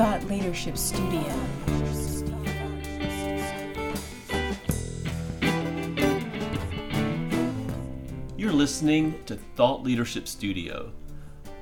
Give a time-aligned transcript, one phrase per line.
[0.00, 1.30] Thought Leadership Studio.
[8.38, 10.90] You're listening to Thought Leadership Studio,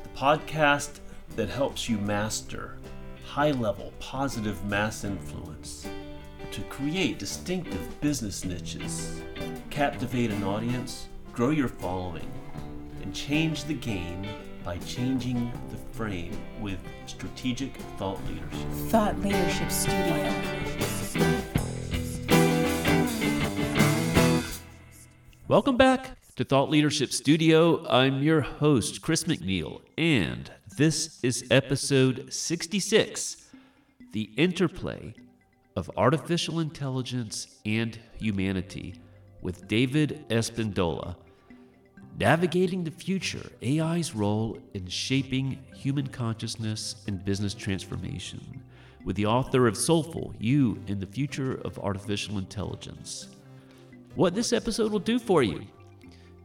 [0.04, 1.00] the podcast
[1.34, 2.78] that helps you master
[3.24, 5.88] high level positive mass influence
[6.52, 9.20] to create distinctive business niches,
[9.68, 12.30] captivate an audience, grow your following,
[13.02, 14.24] and change the game
[14.62, 15.50] by changing
[15.98, 16.30] frame
[16.60, 18.68] with strategic thought leadership.
[18.88, 20.32] Thought Leadership Studio.
[25.48, 27.84] Welcome back to Thought Leadership Studio.
[27.88, 33.48] I'm your host, Chris McNeil, and this is episode 66
[34.12, 35.14] The Interplay
[35.74, 38.94] of Artificial Intelligence and Humanity
[39.42, 41.16] with David Espindola.
[42.18, 48.40] Navigating the Future AI's Role in Shaping Human Consciousness and Business Transformation,
[49.04, 53.28] with the author of Soulful You in the Future of Artificial Intelligence.
[54.16, 55.62] What this episode will do for you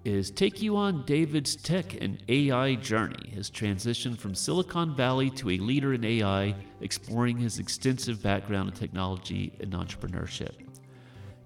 [0.06, 5.50] is take you on David's tech and AI journey, his transition from Silicon Valley to
[5.50, 10.52] a leader in AI, exploring his extensive background in technology and entrepreneurship.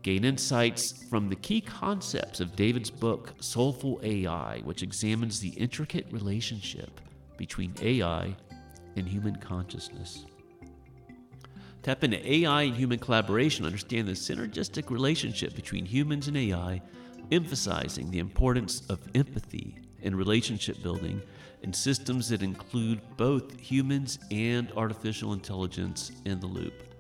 [0.08, 6.08] Gain insights from the key concepts of David's book, Soulful AI, which examines the intricate
[6.12, 7.02] relationship
[7.36, 8.34] between AI
[8.96, 10.26] and human consciousness.
[11.84, 16.82] Tap into AI and human collaboration, understand the synergistic relationship between humans and AI,
[17.34, 21.22] emphasizing the importance of empathy in relationship building
[21.64, 26.97] and systems that include both humans and artificial intelligence in the loop.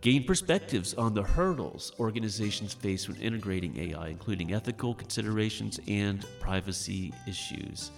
[0.00, 7.12] Gain perspectives on the hurdles organizations face when integrating AI, including ethical considerations and privacy
[7.28, 7.90] issues.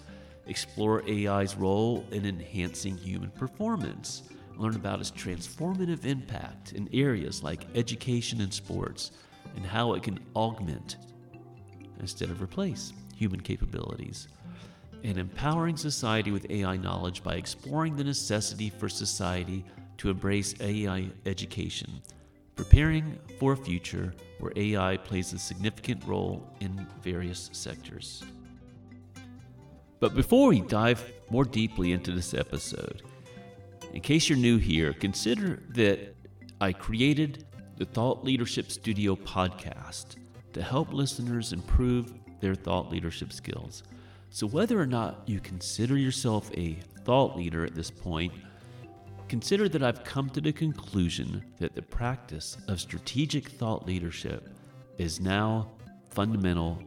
[0.47, 4.25] Explore AI's role in enhancing human performance
[4.59, 9.13] learn about its transformative impact in areas like education and sports,
[9.57, 10.97] and how it can augment
[12.01, 14.29] instead of replace human capabilities.
[15.05, 19.65] And empowering society with AI knowledge by exploring the necessity for society
[20.03, 21.89] to embrace AI education,
[22.57, 28.25] preparing for a future where AI plays a significant role in various sectors.
[30.01, 33.03] But before we dive more deeply into this episode,
[33.93, 36.17] in case you're new here, consider that
[36.61, 37.47] I created
[37.77, 40.17] the Thought Leadership Studio podcast
[40.53, 43.85] to help listeners improve their thought leadership skills.
[44.31, 48.33] So, whether or not you consider yourself a thought leader at this point,
[49.33, 54.47] consider that I've come to the conclusion that the practice of strategic thought leadership
[54.99, 55.71] is now
[56.11, 56.79] fundamental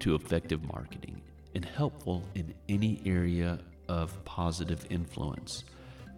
[0.00, 1.22] to effective marketing
[1.54, 5.62] and helpful in any area of positive influence.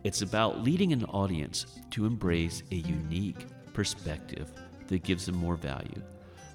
[0.05, 4.51] It's about leading an audience to embrace a unique perspective
[4.89, 6.03] that gives them more value.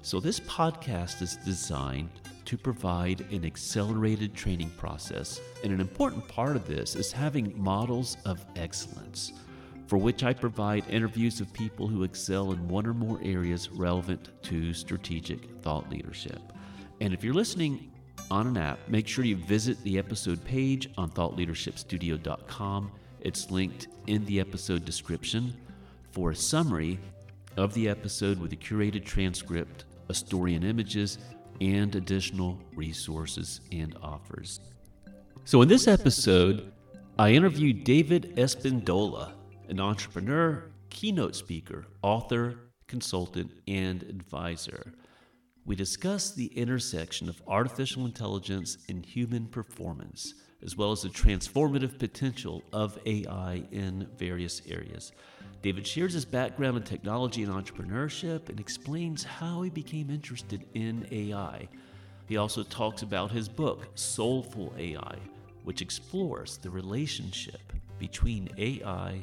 [0.02, 2.10] So, this podcast is designed
[2.44, 5.40] to provide an accelerated training process.
[5.62, 9.32] And an important part of this is having models of excellence,
[9.86, 14.30] for which I provide interviews of people who excel in one or more areas relevant
[14.44, 16.40] to strategic thought leadership.
[17.00, 17.90] And if you're listening
[18.30, 24.24] on an app, make sure you visit the episode page on thoughtleadershipstudio.com it's linked in
[24.24, 25.54] the episode description
[26.10, 26.98] for a summary
[27.56, 31.18] of the episode with a curated transcript, a story and images,
[31.60, 34.60] and additional resources and offers.
[35.44, 36.72] So, in this episode,
[37.18, 39.32] I interviewed David Espindola,
[39.68, 44.92] an entrepreneur, keynote speaker, author, consultant, and advisor.
[45.64, 51.98] We discuss the intersection of artificial intelligence and human performance as well as the transformative
[51.98, 55.12] potential of AI in various areas.
[55.62, 61.06] David shares his background in technology and entrepreneurship and explains how he became interested in
[61.10, 61.68] AI.
[62.26, 65.16] He also talks about his book, Soulful AI,
[65.64, 69.20] which explores the relationship between AI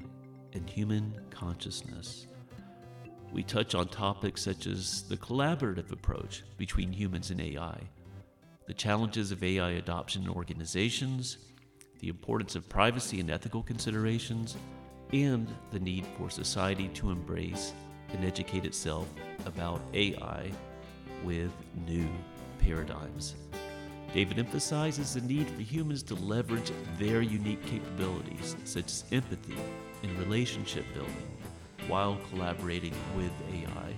[0.53, 2.27] and human consciousness.
[3.31, 7.79] We touch on topics such as the collaborative approach between humans and AI
[8.67, 11.37] the challenges of AI adoption in organizations,
[11.99, 14.57] the importance of privacy and ethical considerations,
[15.13, 17.73] and the need for society to embrace
[18.13, 19.07] and educate itself
[19.45, 20.51] about AI
[21.23, 21.51] with
[21.87, 22.07] new
[22.59, 23.35] paradigms.
[24.13, 29.57] David emphasizes the need for humans to leverage their unique capabilities, such as empathy
[30.03, 31.37] and relationship building,
[31.87, 33.93] while collaborating with AI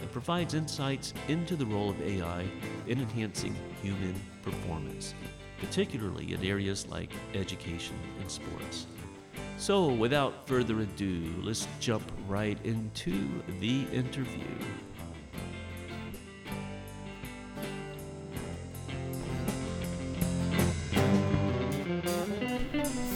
[0.00, 2.46] and provides insights into the role of AI
[2.86, 5.14] in enhancing human performance,
[5.58, 8.86] particularly in areas like education and sports.
[9.56, 14.44] So, without further ado, let's jump right into the interview.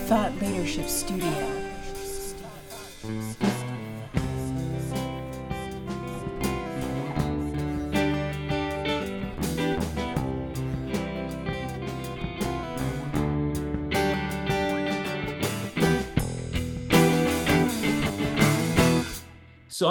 [0.06, 1.57] Thought Leadership Studio.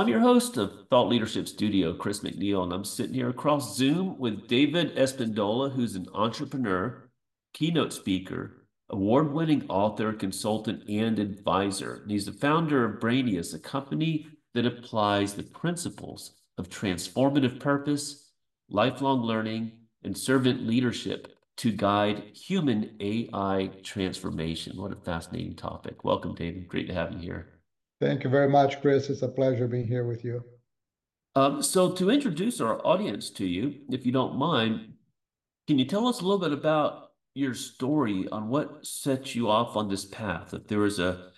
[0.08, 4.18] I'm your host of Thought Leadership Studio, Chris McNeil, and I'm sitting here across Zoom
[4.18, 7.10] with David Espindola, who's an entrepreneur,
[7.54, 12.04] keynote speaker, award-winning author, consultant, and advisor.
[12.04, 18.32] And he's the founder of Brainius, a company that applies the principles of transformative purpose,
[18.70, 19.74] lifelong learning,
[20.06, 24.82] and servant leadership to guide human AI transformation.
[24.82, 26.06] What a fascinating topic.
[26.06, 26.70] Welcome, David.
[26.70, 27.57] Great to have you here.
[28.00, 29.10] Thank you very much, Chris.
[29.10, 30.44] It's a pleasure being here with you.
[31.36, 34.94] Um, so, to introduce our audience to you, if you don't mind,
[35.68, 39.76] can you tell us a little bit about your story on what set you off
[39.76, 40.54] on this path?
[40.54, 41.32] If there was a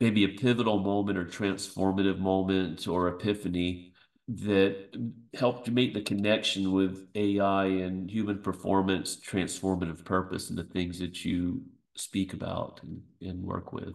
[0.00, 3.92] maybe a pivotal moment or transformative moment or epiphany
[4.28, 4.96] that
[5.34, 10.98] helped you make the connection with AI and human performance, transformative purpose, and the things
[10.98, 11.62] that you
[11.94, 13.94] speak about and, and work with.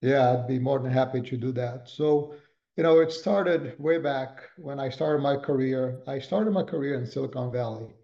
[0.00, 1.88] Yeah, I'd be more than happy to do that.
[1.88, 2.34] So,
[2.76, 6.00] you know, it started way back when I started my career.
[6.06, 7.94] I started my career in Silicon Valley.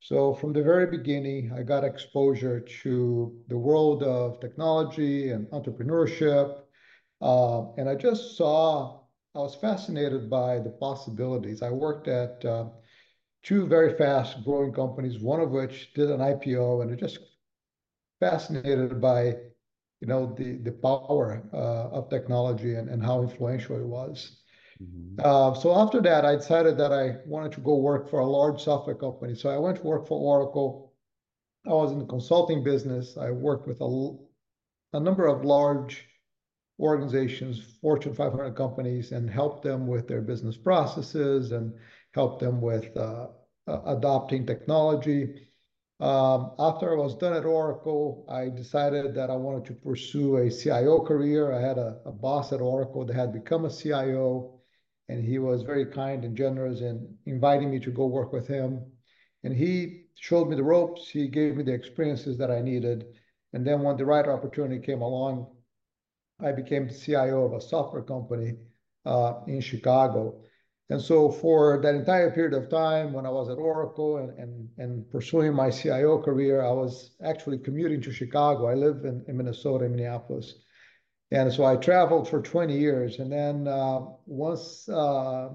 [0.00, 6.60] So from the very beginning, I got exposure to the world of technology and entrepreneurship.
[7.20, 9.00] Uh, and I just saw,
[9.34, 11.62] I was fascinated by the possibilities.
[11.62, 12.66] I worked at uh,
[13.42, 17.18] two very fast growing companies, one of which did an IPO, and I just
[18.20, 19.36] fascinated by
[20.06, 24.36] you know, the, the power uh, of technology and, and how influential it was.
[24.80, 25.20] Mm-hmm.
[25.24, 28.62] Uh, so after that, I decided that I wanted to go work for a large
[28.62, 29.34] software company.
[29.34, 30.92] So I went to work for Oracle.
[31.66, 33.16] I was in the consulting business.
[33.16, 34.12] I worked with a,
[34.92, 36.04] a number of large
[36.78, 41.72] organizations, Fortune 500 companies, and helped them with their business processes and
[42.14, 43.26] helped them with uh,
[43.66, 45.48] adopting technology.
[45.98, 50.50] Um, after I was done at Oracle, I decided that I wanted to pursue a
[50.50, 51.52] CIO career.
[51.52, 54.60] I had a, a boss at Oracle that had become a CIO,
[55.08, 58.84] and he was very kind and generous in inviting me to go work with him.
[59.42, 61.08] And he showed me the ropes.
[61.08, 63.06] He gave me the experiences that I needed.
[63.54, 65.46] And then when the right opportunity came along,
[66.40, 68.56] I became the CIO of a software company
[69.06, 70.42] uh, in Chicago.
[70.88, 74.68] And so for that entire period of time, when I was at Oracle and, and,
[74.78, 78.68] and pursuing my CIO career, I was actually commuting to Chicago.
[78.68, 80.54] I live in, in Minnesota, in Minneapolis.
[81.32, 83.18] And so I traveled for 20 years.
[83.18, 85.48] And then uh, once uh,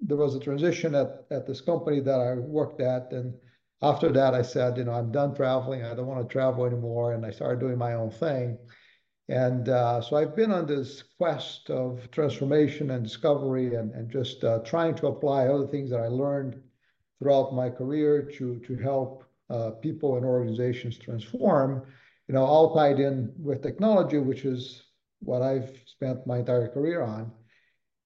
[0.00, 3.34] there was a transition at, at this company that I worked at, and
[3.82, 5.84] after that, I said, you know, I'm done traveling.
[5.84, 7.12] I don't want to travel anymore.
[7.12, 8.58] And I started doing my own thing.
[9.28, 14.44] And uh, so I've been on this quest of transformation and discovery and, and just
[14.44, 16.60] uh, trying to apply the things that I learned
[17.18, 21.82] throughout my career to, to help uh, people and organizations transform,
[22.28, 24.82] you know, all tied in with technology, which is
[25.20, 27.32] what I've spent my entire career on.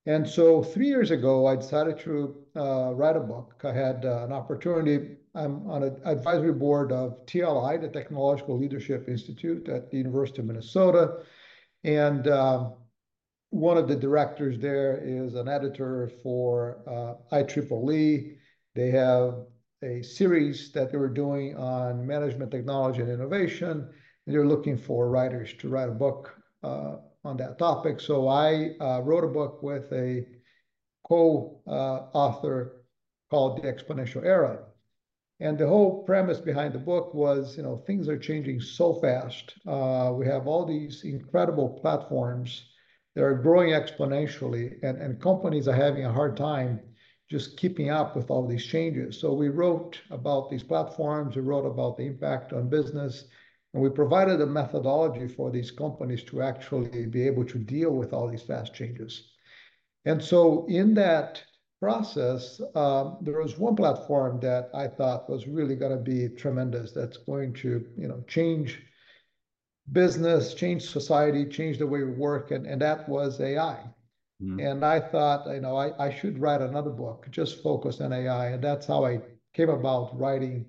[0.06, 3.60] And so three years ago, I decided to uh, write a book.
[3.64, 9.08] I had uh, an opportunity I'm on an advisory board of TLI, the Technological Leadership
[9.08, 11.18] Institute at the University of Minnesota.
[11.84, 12.70] And uh,
[13.50, 18.36] one of the directors there is an editor for uh, IEEE.
[18.74, 19.46] They have
[19.82, 23.88] a series that they were doing on management technology and innovation.
[24.26, 26.34] And they're looking for writers to write a book
[26.64, 28.00] uh, on that topic.
[28.00, 30.26] So I uh, wrote a book with a
[31.08, 34.58] co-author uh, called The Exponential Era.
[35.40, 39.54] And the whole premise behind the book was, you know, things are changing so fast.
[39.66, 42.64] Uh, we have all these incredible platforms
[43.14, 46.80] that are growing exponentially, and, and companies are having a hard time
[47.30, 49.18] just keeping up with all these changes.
[49.18, 53.24] So we wrote about these platforms, we wrote about the impact on business,
[53.72, 58.12] and we provided a methodology for these companies to actually be able to deal with
[58.12, 59.30] all these fast changes.
[60.04, 61.42] And so in that
[61.80, 66.92] process, um, there was one platform that I thought was really going to be tremendous.
[66.92, 68.78] That's going to, you know, change
[69.90, 73.82] business, change society, change the way we work, and, and that was AI.
[74.42, 74.70] Mm.
[74.70, 78.48] And I thought, you know, I, I should write another book just focused on AI,
[78.50, 79.20] and that's how I
[79.54, 80.66] came about writing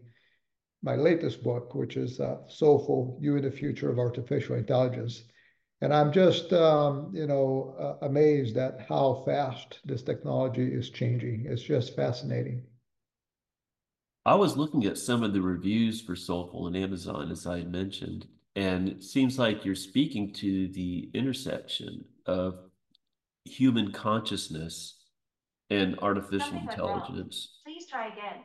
[0.81, 5.23] my latest book, which is uh, Soulful: You in the Future of Artificial Intelligence.
[5.81, 11.47] And I'm just, um, you know, uh, amazed at how fast this technology is changing.
[11.47, 12.63] It's just fascinating.
[14.23, 17.71] I was looking at some of the reviews for Soulful on Amazon, as I had
[17.71, 22.59] mentioned, and it seems like you're speaking to the intersection of
[23.45, 24.99] human consciousness
[25.71, 27.59] and artificial Something intelligence.
[27.65, 28.43] Please try again.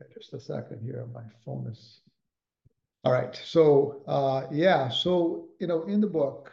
[0.00, 2.00] Yeah, Just a second here, my phone is.
[3.04, 6.52] All right, so, uh, yeah, so, you know, in the book,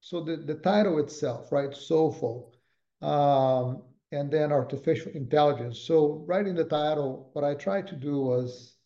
[0.00, 2.54] so the, the title itself, right, Soulful,
[3.02, 5.80] um, and then artificial intelligence.
[5.80, 8.76] So in the title, what I tried to do was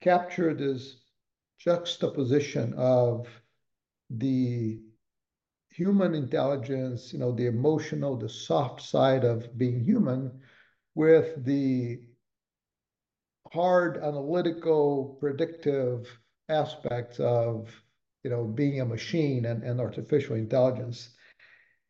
[0.00, 0.96] capture this
[1.58, 3.26] juxtaposition of
[4.08, 4.80] the
[5.68, 10.40] human intelligence, you know, the emotional, the soft side of being human,
[10.94, 12.00] with the
[13.52, 16.06] hard analytical predictive
[16.48, 17.70] aspects of
[18.24, 21.10] you know being a machine and, and artificial intelligence.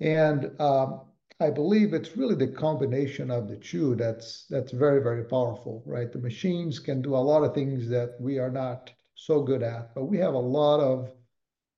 [0.01, 1.03] And um,
[1.41, 6.13] i believe it's really the combination of the two that's that's very very powerful right?
[6.13, 9.95] The machines can do a lot of things that we are not so good at
[9.95, 11.13] but we have a lot of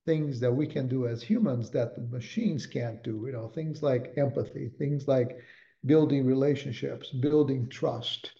[0.07, 3.83] things that we can do as humans that the machines can't do you know things
[3.83, 5.39] like empathy things like
[5.87, 8.33] building relationships building trust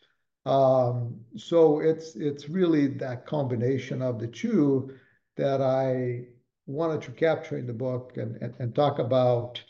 [0.47, 4.95] um, so it's it's really that combination of the two
[5.37, 6.27] that I
[6.67, 9.63] wanted to capture in the book and, and, and talk about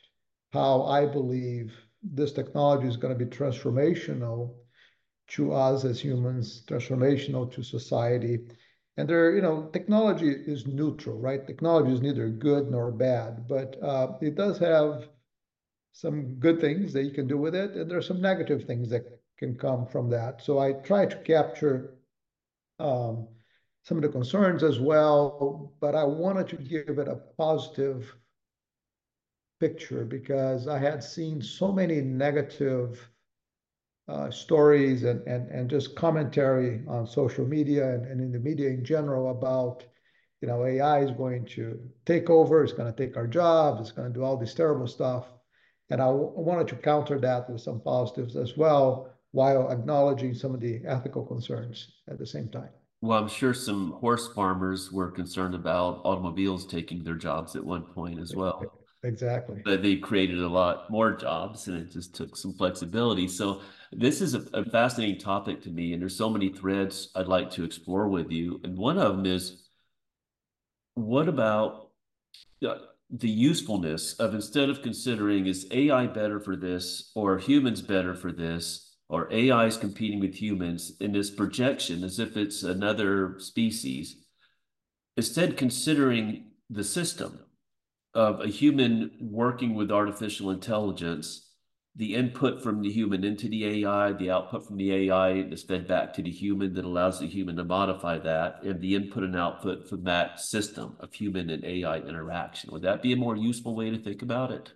[0.53, 1.73] how I believe
[2.03, 4.55] this technology is going to be transformational
[5.29, 8.41] to us as humans, transformational to society.
[8.97, 11.47] And there, you know, technology is neutral, right?
[11.47, 15.09] Technology is neither good nor bad, but uh, it does have
[15.93, 18.91] some good things that you can do with it, and there are some negative things
[18.91, 20.43] that can come from that.
[20.43, 21.95] So I try to capture
[22.79, 23.27] um,
[23.85, 28.15] some of the concerns as well, but I wanted to give it a positive
[29.59, 33.09] picture because I had seen so many negative
[34.09, 38.69] uh, stories and, and, and just commentary on social media and, and in the media
[38.69, 39.85] in general about,
[40.43, 43.93] you know, AI is going to take over, it's going to take our jobs, it's
[43.93, 45.33] going to do all this terrible stuff.
[45.89, 50.61] And I wanted to counter that with some positives as well while acknowledging some of
[50.61, 52.71] the ethical concerns at the same time.
[53.03, 57.85] Well, I'm sure some horse farmers were concerned about automobiles taking their jobs at one
[57.85, 58.81] point as well.
[59.03, 59.63] Exactly.
[59.65, 63.27] But they created a lot more jobs and it just took some flexibility.
[63.27, 67.27] So this is a, a fascinating topic to me, and there's so many threads I'd
[67.27, 68.61] like to explore with you.
[68.63, 69.63] And one of them is
[70.95, 71.89] what about
[72.61, 78.33] the usefulness of instead of considering is AI better for this or humans better for
[78.33, 78.90] this?
[79.11, 84.25] Or AI is competing with humans in this projection as if it's another species,
[85.17, 87.41] instead considering the system
[88.15, 91.49] of a human working with artificial intelligence,
[91.97, 95.89] the input from the human into the AI, the output from the AI is fed
[95.89, 99.35] back to the human that allows the human to modify that, and the input and
[99.37, 102.71] output from that system of human and AI interaction.
[102.71, 104.73] Would that be a more useful way to think about it?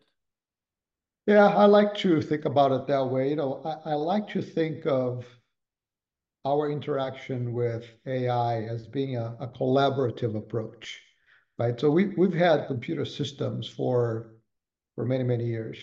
[1.26, 3.28] Yeah, I like to think about it that way.
[3.28, 5.26] You know, I, I like to think of
[6.44, 11.00] our interaction with AI as being a, a collaborative approach,
[11.58, 11.78] right?
[11.80, 14.34] So we, we've had computer systems for,
[14.94, 15.78] for many, many years.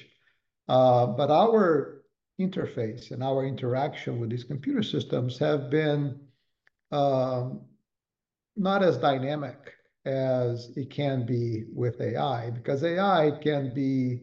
[0.68, 2.04] Uh, but our
[2.40, 6.20] interface and our interaction with these computer systems have been
[6.92, 7.62] um,
[8.56, 9.74] not as dynamic
[10.06, 14.22] as it can be with AI, because AI can be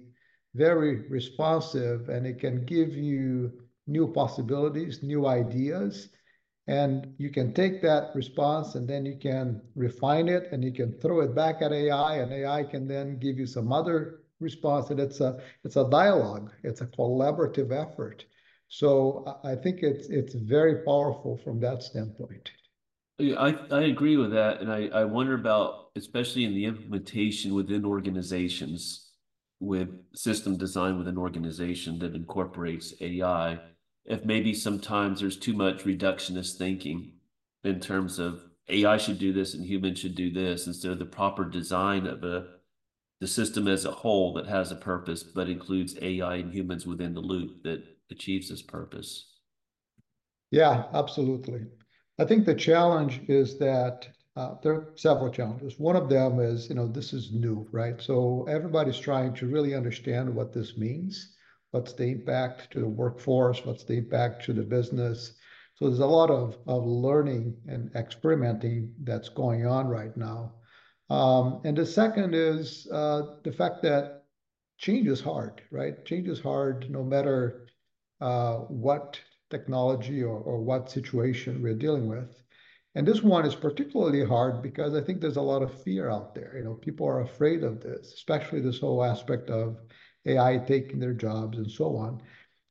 [0.58, 3.52] very responsive and it can give you
[3.86, 6.08] new possibilities, new ideas.
[6.66, 10.92] And you can take that response and then you can refine it and you can
[11.00, 14.90] throw it back at AI and AI can then give you some other response.
[14.90, 18.26] And it's a it's a dialogue, it's a collaborative effort.
[18.68, 22.50] So I think it's it's very powerful from that standpoint.
[23.20, 24.60] I, I agree with that.
[24.60, 29.07] And I, I wonder about, especially in the implementation within organizations,
[29.60, 33.58] with system design with an organization that incorporates AI,
[34.04, 37.12] if maybe sometimes there's too much reductionist thinking
[37.64, 41.04] in terms of AI should do this and humans should do this instead of the
[41.04, 42.46] proper design of a
[43.20, 47.14] the system as a whole that has a purpose but includes AI and humans within
[47.14, 49.38] the loop that achieves this purpose.
[50.52, 51.66] Yeah, absolutely.
[52.18, 55.80] I think the challenge is that uh, there are several challenges.
[55.80, 58.00] One of them is, you know, this is new, right?
[58.00, 61.34] So everybody's trying to really understand what this means.
[61.72, 63.66] What's the impact to the workforce?
[63.66, 65.34] What's the impact to the business?
[65.74, 70.54] So there's a lot of, of learning and experimenting that's going on right now.
[71.10, 74.22] Um, and the second is uh, the fact that
[74.76, 76.04] change is hard, right?
[76.04, 77.66] Change is hard no matter
[78.20, 79.18] uh, what
[79.50, 82.40] technology or, or what situation we're dealing with.
[82.98, 86.34] And this one is particularly hard because I think there's a lot of fear out
[86.34, 86.54] there.
[86.56, 89.78] You know, people are afraid of this, especially this whole aspect of
[90.26, 92.20] AI taking their jobs and so on.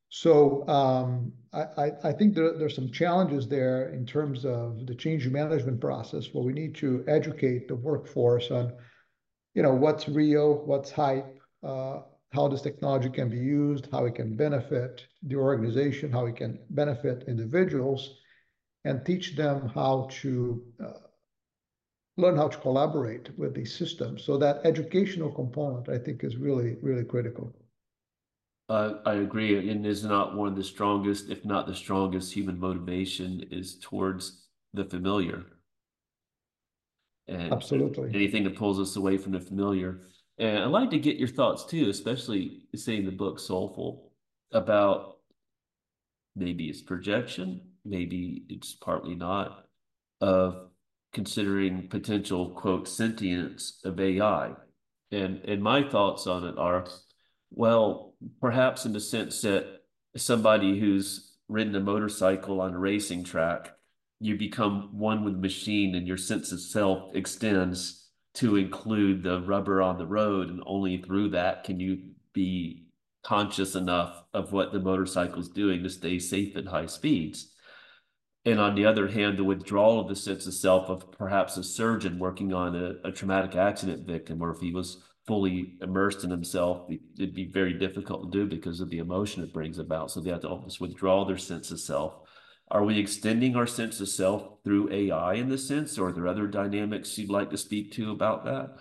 [0.10, 5.26] So um, I, I think there, there's some challenges there in terms of the change
[5.30, 8.74] management process where we need to educate the workforce on,
[9.54, 12.02] you know, what's real, what's hype, uh,
[12.34, 16.60] how this technology can be used, how it can benefit the organization, how it can
[16.72, 18.18] benefit individuals,
[18.88, 21.08] and teach them how to uh,
[22.16, 24.24] learn how to collaborate with these systems.
[24.24, 27.54] So that educational component, I think, is really, really critical.
[28.70, 32.60] Uh, I agree, and is not one of the strongest, if not the strongest, human
[32.60, 35.46] motivation is towards the familiar.
[37.28, 38.10] And Absolutely.
[38.14, 40.02] Anything that pulls us away from the familiar.
[40.38, 44.14] And I'd like to get your thoughts too, especially seeing the book Soulful
[44.52, 45.18] about
[46.38, 49.66] maybe it's projection, maybe it's partly not,
[50.22, 50.70] of
[51.14, 54.52] considering potential quote sentience of AI.
[55.12, 56.86] And and my thoughts on it are,
[57.50, 59.82] well, perhaps in the sense that
[60.16, 63.74] somebody who's ridden a motorcycle on a racing track,
[64.20, 69.42] you become one with the machine and your sense of self extends to include the
[69.42, 72.00] rubber on the road, and only through that can you
[72.34, 72.86] be
[73.24, 77.54] conscious enough of what the motorcycle is doing to stay safe at high speeds.
[78.48, 81.64] And on the other hand, the withdrawal of the sense of self of perhaps a
[81.64, 86.30] surgeon working on a, a traumatic accident victim, or if he was fully immersed in
[86.30, 90.12] himself, it'd be very difficult to do because of the emotion it brings about.
[90.12, 92.14] So they have to almost withdraw their sense of self
[92.70, 96.28] are we extending our sense of self through AI in this sense, or are there
[96.28, 98.76] other dynamics you'd like to speak to about that?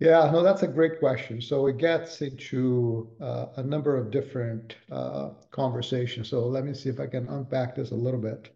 [0.00, 1.40] Yeah, no, that's a great question.
[1.40, 6.28] So it gets into uh, a number of different uh, conversations.
[6.28, 8.50] So let me see if I can unpack this a little bit.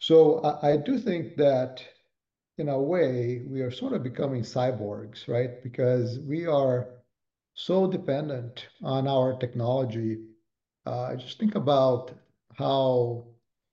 [0.00, 1.84] So I, I do think that
[2.58, 5.62] in a way, we are sort of becoming cyborgs, right?
[5.62, 6.88] Because we are
[7.54, 10.18] so dependent on our technology.
[10.86, 12.12] Uh, just think about
[12.56, 13.26] how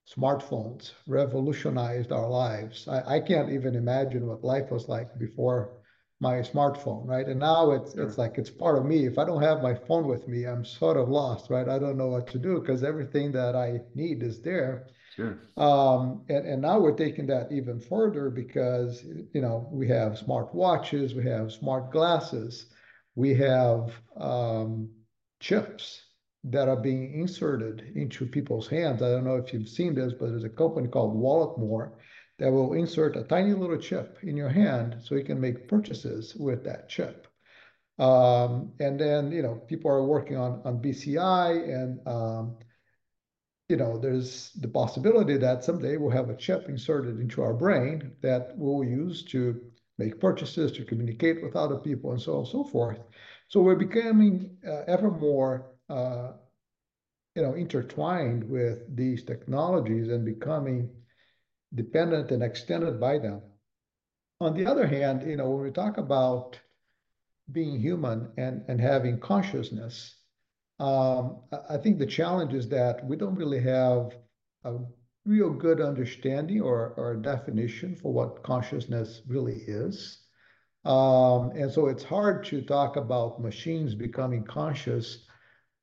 [0.09, 2.87] smartphones revolutionized our lives.
[2.87, 5.76] I, I can't even imagine what life was like before
[6.19, 7.27] my smartphone, right?
[7.27, 8.03] And now it's sure.
[8.03, 9.05] it's like it's part of me.
[9.05, 11.67] If I don't have my phone with me, I'm sort of lost, right?
[11.69, 14.87] I don't know what to do because everything that I need is there.
[15.15, 15.39] Sure.
[15.57, 19.03] Um, and, and now we're taking that even further because
[19.33, 22.67] you know we have smart watches, we have smart glasses,
[23.15, 24.89] we have um,
[25.39, 26.01] chips
[26.45, 29.01] that are being inserted into people's hands.
[29.01, 31.91] I don't know if you've seen this, but there's a company called Walletmor
[32.39, 36.35] that will insert a tiny little chip in your hand so you can make purchases
[36.35, 37.27] with that chip.
[37.99, 42.57] Um, and then, you know, people are working on, on BCI and, um,
[43.69, 48.13] you know, there's the possibility that someday we'll have a chip inserted into our brain
[48.21, 49.59] that we'll use to
[49.97, 52.99] make purchases, to communicate with other people, and so on and so forth.
[53.47, 56.33] So we're becoming uh, ever more uh,
[57.37, 60.89] you know, intertwined with these technologies and becoming
[61.73, 63.41] dependent and extended by them.
[64.39, 66.59] On the other hand, you know, when we talk about
[67.51, 70.15] being human and, and having consciousness,
[70.79, 74.15] um, I think the challenge is that we don't really have
[74.63, 74.77] a
[75.25, 80.19] real good understanding or, or definition for what consciousness really is.
[80.85, 85.25] Um, and so it's hard to talk about machines becoming conscious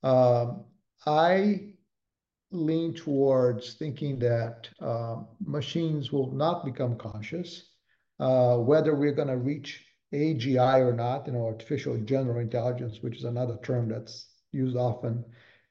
[0.04, 0.66] um,
[1.06, 1.73] I
[2.54, 7.70] lean towards thinking that uh, machines will not become conscious,
[8.20, 13.16] uh, whether we're going to reach AGI or not, you know, artificial general intelligence, which
[13.18, 15.24] is another term that's used often,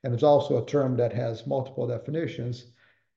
[0.04, 2.68] and it's also a term that has multiple definitions.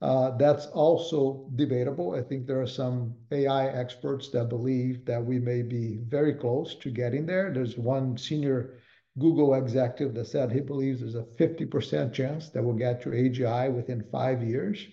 [0.02, 2.14] Uh, that's also debatable.
[2.14, 6.74] I think there are some AI experts that believe that we may be very close
[6.76, 7.52] to getting there.
[7.52, 8.74] There's one senior
[9.18, 13.72] Google executive that said he believes there's a 50% chance that we'll get to AGI
[13.72, 14.86] within five years.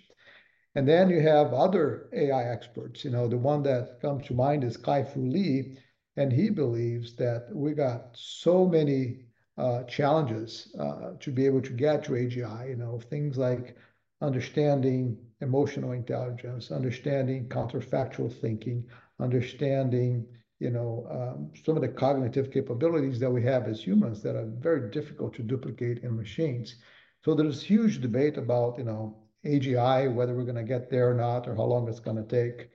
[0.76, 3.04] And then you have other AI experts.
[3.04, 5.78] You know, the one that comes to mind is Kai-Fu Lee,
[6.16, 9.26] and he believes that we got so many
[9.58, 12.70] uh, challenges uh, to be able to get to AGI.
[12.70, 13.78] You know, things like
[14.22, 18.86] understanding emotional intelligence, understanding counterfactual thinking,
[19.20, 20.26] understanding
[20.64, 24.50] you know, um, some of the cognitive capabilities that we have as humans that are
[24.60, 26.78] very difficult to duplicate in machines.
[27.26, 31.14] So there's huge debate about, you know, AGI, whether we're going to get there or
[31.14, 32.70] not, or how long it's going to take.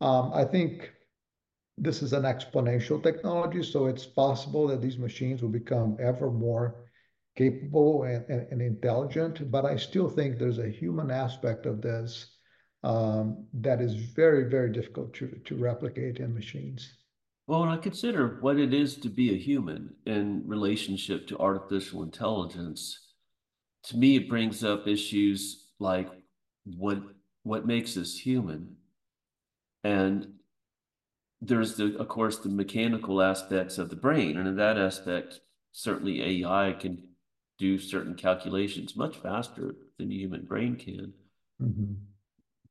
[0.00, 0.90] Um, I think
[1.76, 6.86] this is an exponential technology, so it's possible that these machines will become ever more
[7.36, 9.50] capable and, and, and intelligent.
[9.50, 12.38] But I still think there's a human aspect of this
[12.84, 17.03] um, that is very, very difficult to, to replicate in machines.
[17.46, 22.02] Well, when I consider what it is to be a human in relationship to artificial
[22.02, 22.98] intelligence,
[23.84, 26.08] to me, it brings up issues like
[26.64, 27.02] what
[27.42, 28.76] what makes us human,
[29.82, 30.26] and
[31.42, 35.40] there's the, of course, the mechanical aspects of the brain, and in that aspect,
[35.72, 37.02] certainly AI can
[37.58, 41.12] do certain calculations much faster than the human brain can.
[41.60, 41.92] Mm-hmm.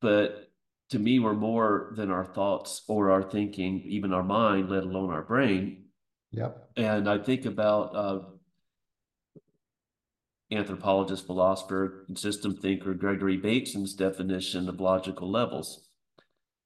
[0.01, 0.51] But
[0.93, 5.09] to me, we're more than our thoughts or our thinking, even our mind, let alone
[5.09, 5.85] our brain.
[6.29, 6.69] Yep.
[6.77, 8.19] And I think about uh,
[10.51, 15.89] anthropologist, philosopher, and system thinker Gregory Bateson's definition of logical levels,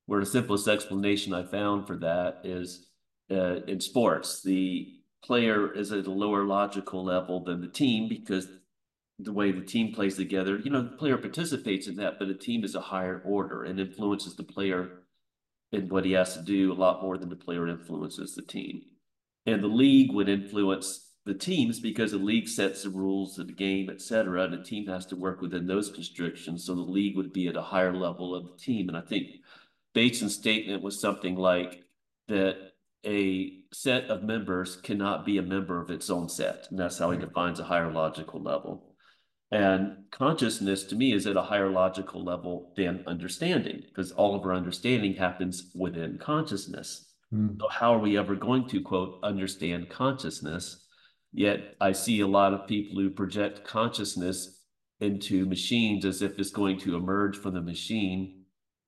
[0.07, 2.89] where the simplest explanation I found for that is
[3.31, 4.89] uh, in sports, the
[5.23, 8.49] player is at a lower logical level than the team because
[9.19, 12.35] the way the team plays together, you know, the player participates in that, but the
[12.35, 15.03] team is a higher order and influences the player
[15.71, 18.81] in what he has to do a lot more than the player influences the team.
[19.45, 23.53] And the league would influence the teams because the league sets the rules of the
[23.53, 26.65] game, et cetera, and the team has to work within those constrictions.
[26.65, 28.87] So the league would be at a higher level of the team.
[28.87, 29.27] And I think
[29.93, 31.83] Bateson's statement was something like
[32.27, 32.73] that
[33.05, 36.67] a set of members cannot be a member of its own set.
[36.69, 38.86] And that's how he defines a higher logical level.
[39.51, 44.43] And consciousness to me is at a higher logical level than understanding because all of
[44.43, 47.05] our understanding happens within consciousness.
[47.33, 47.59] Mm.
[47.59, 50.85] So, how are we ever going to, quote, understand consciousness?
[51.31, 54.63] Yet, I see a lot of people who project consciousness
[54.99, 58.37] into machines as if it's going to emerge from the machine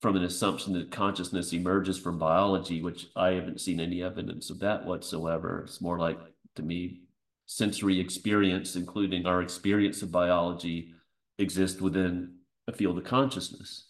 [0.02, 4.60] from an assumption that consciousness emerges from biology, which I haven't seen any evidence of
[4.60, 5.64] that whatsoever.
[5.66, 6.18] It's more like,
[6.56, 7.02] to me,
[7.52, 10.94] sensory experience, including our experience of biology,
[11.40, 12.36] exist within
[12.68, 13.88] a field of consciousness.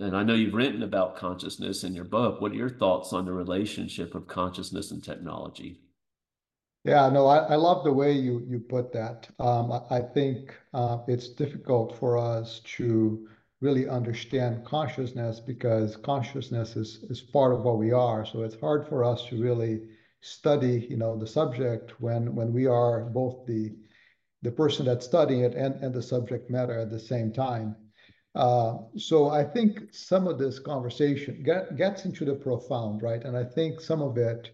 [0.00, 2.40] And I know you've written about consciousness in your book.
[2.40, 5.82] What are your thoughts on the relationship of consciousness and technology?
[6.84, 9.28] Yeah, no, I, I love the way you you put that.
[9.38, 13.28] Um, I, I think uh, it's difficult for us to
[13.60, 18.24] really understand consciousness because consciousness is, is part of what we are.
[18.24, 19.82] So it's hard for us to really
[20.24, 23.74] study, you know, the subject when when we are both the
[24.42, 27.76] the person that's studying it and, and the subject matter at the same time.
[28.34, 33.24] Uh, so I think some of this conversation get, gets into the profound, right?
[33.24, 34.50] And I think some of it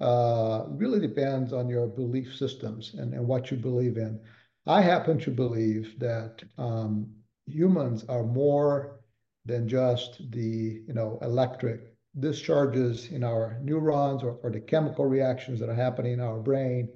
[0.00, 4.18] uh, really depends on your belief systems and, and what you believe in.
[4.66, 7.08] I happen to believe that um,
[7.46, 9.00] humans are more
[9.44, 15.60] than just the you know electric discharges in our neurons or, or the chemical reactions
[15.60, 16.88] that are happening in our brain.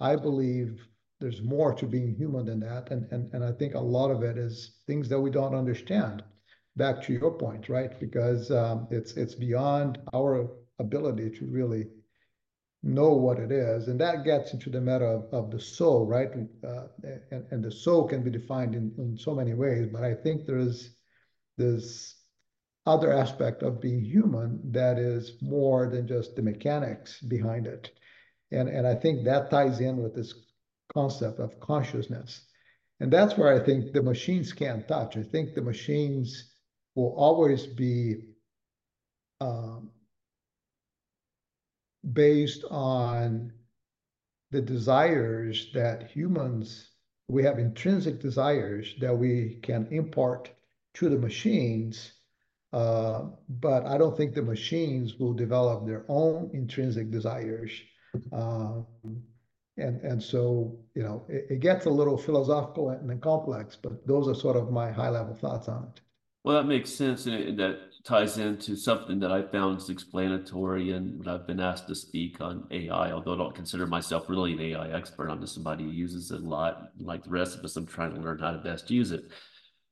[0.00, 0.86] I believe
[1.20, 2.90] there's more to being human than that.
[2.90, 6.22] And, and, and I think a lot of it is things that we don't understand.
[6.76, 7.98] Back to your point, right?
[7.98, 11.86] Because um, it's it's beyond our ability to really
[12.84, 13.88] know what it is.
[13.88, 16.30] And that gets into the matter of, of the soul, right?
[16.64, 16.84] Uh,
[17.32, 20.46] and, and the soul can be defined in, in so many ways, but I think
[20.46, 20.90] there's
[21.56, 22.14] this
[22.88, 27.90] other aspect of being human that is more than just the mechanics behind it.
[28.50, 30.34] And, and I think that ties in with this
[30.92, 32.46] concept of consciousness.
[33.00, 35.16] And that's where I think the machines can't touch.
[35.16, 36.50] I think the machines
[36.94, 38.16] will always be
[39.40, 39.90] um,
[42.12, 43.52] based on
[44.50, 46.88] the desires that humans,
[47.28, 50.50] we have intrinsic desires that we can impart
[50.94, 52.12] to the machines.
[52.72, 57.70] Uh, but I don't think the machines will develop their own intrinsic desires.
[58.32, 58.80] Uh,
[59.78, 64.28] and, and so, you know, it, it gets a little philosophical and complex, but those
[64.28, 66.00] are sort of my high level thoughts on it.
[66.44, 70.92] Well, that makes sense, and it, that ties into something that I found is explanatory,
[70.92, 74.52] and when I've been asked to speak on AI, although I don't consider myself really
[74.52, 76.92] an AI expert, I'm just somebody who uses it a lot.
[76.98, 79.24] Like the rest of us, I'm trying to learn how to best use it.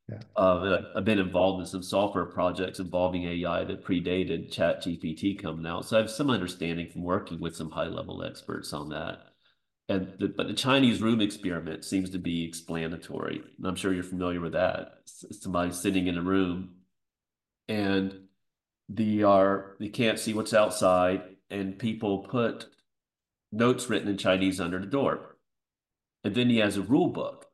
[0.09, 0.21] Yeah.
[0.37, 5.67] Uh, I've been involved in some software projects involving AI that predated Chat GPT coming
[5.67, 9.27] out, so I have some understanding from working with some high level experts on that
[9.89, 13.43] and the, but the Chinese room experiment seems to be explanatory.
[13.57, 15.03] And I'm sure you're familiar with that.
[15.05, 16.77] Somebody sitting in a room
[17.69, 18.21] and
[18.89, 22.67] they are they can't see what's outside, and people put
[23.53, 25.37] notes written in Chinese under the door.
[26.25, 27.47] And then he has a rule book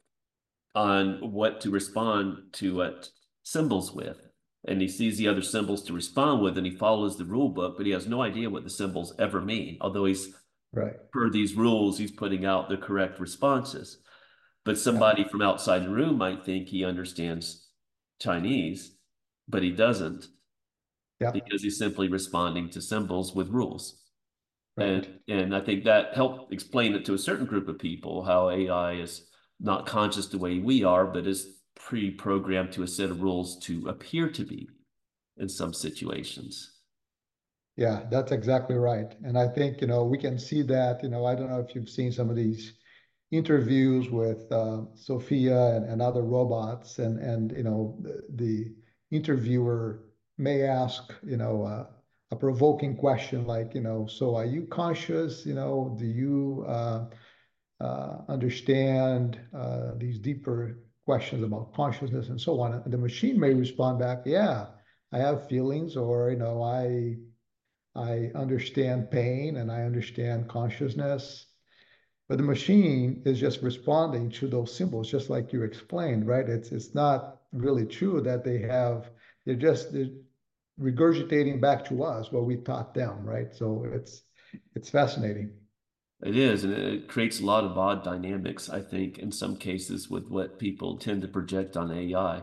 [0.75, 3.11] on what to respond to what
[3.43, 4.19] symbols with.
[4.67, 7.77] and he sees the other symbols to respond with and he follows the rule book,
[7.77, 9.77] but he has no idea what the symbols ever mean.
[9.81, 10.35] Although he's
[10.73, 13.99] right per these rules, he's putting out the correct responses.
[14.65, 15.29] But somebody yeah.
[15.29, 17.69] from outside the room might think he understands
[18.21, 18.97] Chinese,
[19.49, 20.27] but he doesn't.
[21.21, 21.31] Yeah.
[21.33, 23.99] Because he's simply responding to symbols with rules.
[24.77, 24.89] Right.
[24.89, 28.51] And and I think that helped explain it to a certain group of people how
[28.51, 29.27] AI is
[29.63, 33.89] not conscious the way we are, but is pre-programmed to a set of rules to
[33.89, 34.69] appear to be
[35.39, 36.81] in some situations.
[37.77, 39.15] Yeah, that's exactly right.
[39.25, 41.75] And I think, you know, we can see that, you know, I don't know if
[41.75, 42.75] you've seen some of these
[43.31, 48.75] interviews with uh, Sophia and, and, other robots and, and, you know, the, the
[49.11, 50.05] interviewer
[50.37, 51.87] may ask, you know, uh,
[52.31, 55.47] a provoking question like, you know, so are you conscious?
[55.47, 57.07] You know, do you uh,
[58.29, 62.73] understand uh, these deeper questions about consciousness and so on.
[62.73, 64.67] And the machine may respond back, yeah,
[65.13, 67.17] I have feelings or, you know, I,
[67.95, 71.47] I understand pain and I understand consciousness.
[72.29, 76.49] But the machine is just responding to those symbols, just like you explained, right?
[76.49, 79.11] It's, it's not really true that they have,
[79.45, 80.07] they're just they're
[80.81, 83.53] regurgitating back to us what we taught them, right?
[83.55, 84.23] So it's,
[84.75, 85.53] it's fascinating.
[86.23, 90.09] It is, and it creates a lot of odd dynamics, I think, in some cases
[90.09, 92.43] with what people tend to project on AI.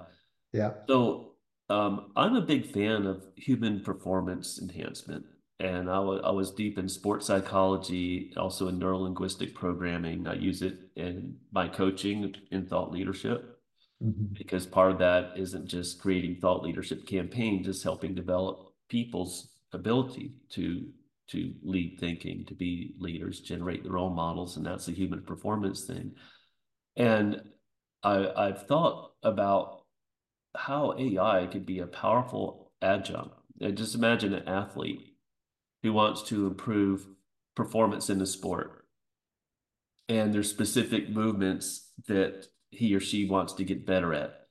[0.51, 0.71] Yeah.
[0.87, 1.33] So
[1.69, 5.25] um, I'm a big fan of human performance enhancement.
[5.61, 10.25] And I, was deep in sports psychology, also in neurolinguistic programming.
[10.25, 13.59] I use it in my coaching in thought leadership
[14.01, 14.33] mm-hmm.
[14.33, 20.31] because part of that isn't just creating thought leadership campaigns, just helping develop people's ability
[20.51, 20.87] to
[21.29, 25.85] to lead thinking, to be leaders, generate their own models, and that's a human performance
[25.85, 26.13] thing.
[26.95, 27.41] And
[28.03, 29.83] I, I've thought about
[30.55, 33.35] how AI could be a powerful adjunct.
[33.61, 35.15] And just imagine an athlete
[35.83, 37.05] who wants to improve
[37.55, 38.85] performance in the sport.
[40.07, 44.47] And there's specific movements that he or she wants to get better at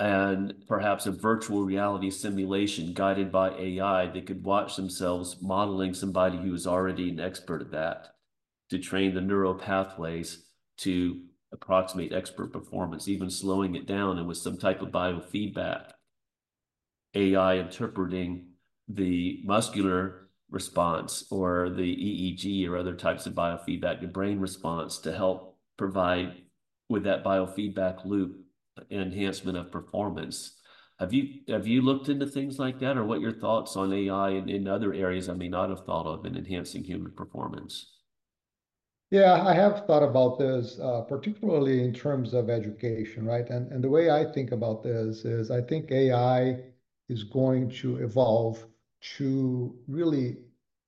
[0.00, 6.38] and perhaps a virtual reality simulation guided by AI that could watch themselves modeling somebody
[6.38, 8.08] who is already an expert at that
[8.70, 10.44] to train the neural pathways
[10.78, 11.20] to
[11.52, 15.90] approximate expert performance, even slowing it down and with some type of biofeedback.
[17.14, 18.46] AI interpreting
[18.88, 25.12] the muscular response or the EEG or other types of biofeedback, the brain response to
[25.12, 26.36] help provide
[26.88, 28.39] with that biofeedback loop
[28.90, 30.58] enhancement of performance.
[30.98, 34.30] Have you have you looked into things like that, or what your thoughts on AI
[34.30, 37.94] and in other areas I may not have thought of in enhancing human performance?
[39.10, 43.48] Yeah, I have thought about this, uh, particularly in terms of education, right?
[43.50, 46.62] And and the way I think about this is, I think AI
[47.08, 48.64] is going to evolve
[49.16, 50.38] to really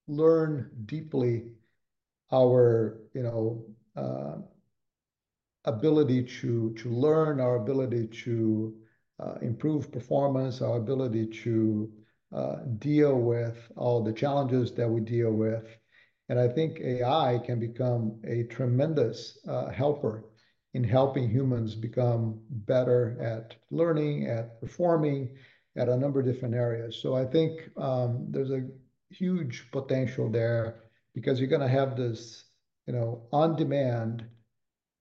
[0.06, 1.52] learn deeply
[2.32, 4.38] our, you know, uh,
[5.64, 8.74] ability to, to learn, our ability to
[9.20, 11.90] uh, improve performance, our ability to
[12.34, 15.64] uh, deal with all the challenges that we deal with.
[16.28, 20.24] And I think AI can become a tremendous uh, helper
[20.74, 25.36] in helping humans become better at learning, at performing,
[25.76, 26.96] at a number of different areas.
[27.00, 28.66] So I think um, there's a
[29.10, 32.44] huge potential there because you're going to have this,
[32.86, 34.24] you know, on-demand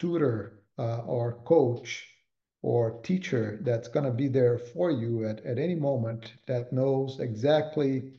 [0.01, 2.07] tutor uh, or coach
[2.63, 7.19] or teacher that's going to be there for you at, at any moment that knows
[7.19, 8.13] exactly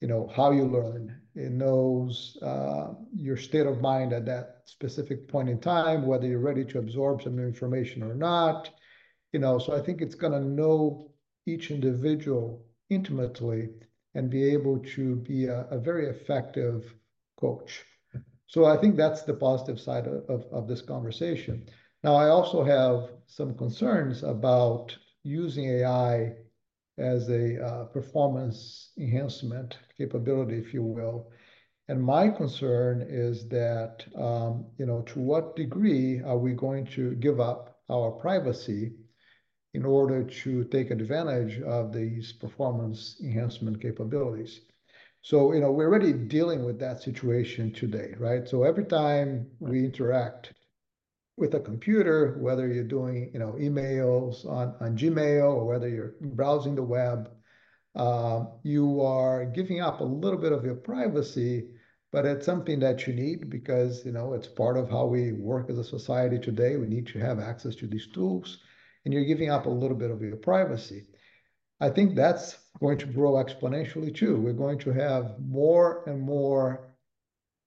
[0.00, 1.16] you know how you learn.
[1.36, 6.40] It knows uh, your state of mind at that specific point in time whether you're
[6.40, 8.70] ready to absorb some information or not.
[9.32, 11.12] You know so i think it's going to know
[11.46, 13.68] each individual intimately
[14.14, 16.94] and be able to be a, a very effective
[17.40, 17.84] coach
[18.52, 21.64] so I think that's the positive side of, this conversation.
[22.04, 26.34] Now, I also have some concerns about using AI
[26.98, 31.30] as a uh, performance enhancement capability, if you will.
[31.88, 37.14] And my concern is that, um, you know, to what degree are we going to
[37.14, 38.92] give up our privacy
[39.72, 44.60] in order to take advantage of these performance enhancement capabilities?
[45.22, 48.48] So, you know, we're already dealing with that situation today, right?
[48.48, 50.52] So every time we interact
[51.36, 56.14] with a computer, whether you're doing, you know, emails on, on Gmail or whether you're
[56.20, 57.30] browsing the web,
[57.94, 61.68] uh, you are giving up a little bit of your privacy,
[62.10, 65.70] but it's something that you need because, you know, it's part of how we work
[65.70, 66.76] as a society today.
[66.76, 68.58] We need to have access to these tools,
[69.04, 71.06] and you're giving up a little bit of your privacy.
[71.82, 74.36] I think that's going to grow exponentially too.
[74.36, 76.94] We're going to have more and more